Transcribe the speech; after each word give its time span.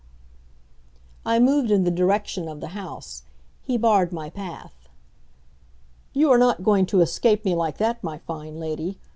I 1.27 1.37
moved 1.37 1.69
in 1.69 1.83
the 1.83 1.91
direction 1.91 2.47
of 2.49 2.59
the 2.59 2.69
house. 2.69 3.21
He 3.61 3.77
barred 3.77 4.11
my 4.11 4.31
path. 4.31 4.89
"You 6.11 6.31
are 6.31 6.39
not 6.39 6.63
going 6.63 6.87
to 6.87 7.01
escape 7.01 7.45
me 7.45 7.53
like 7.53 7.77
that, 7.77 8.03
my 8.03 8.17
fine 8.17 8.59
lady. 8.59 8.97